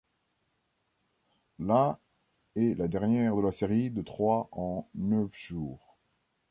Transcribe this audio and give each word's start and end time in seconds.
La 1.59 1.99
est 2.55 2.75
la 2.75 2.87
dernière 2.87 3.35
de 3.35 3.41
la 3.41 3.51
série 3.51 3.91
de 3.91 4.01
trois 4.01 4.49
en 4.51 4.89
neuf 4.95 5.37
jours. 5.37 5.99